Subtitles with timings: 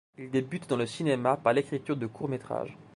[0.17, 2.75] Il débute dans le cinéma par l'écriture de courts métrages.